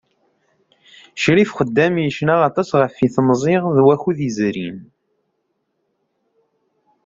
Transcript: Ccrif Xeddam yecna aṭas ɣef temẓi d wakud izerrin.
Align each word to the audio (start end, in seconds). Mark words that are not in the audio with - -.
Ccrif 1.17 1.49
Xeddam 1.57 1.95
yecna 2.05 2.35
aṭas 2.49 2.69
ɣef 2.79 2.93
temẓi 3.13 3.55
d 3.75 3.77
wakud 3.85 4.19
izerrin. 4.27 4.79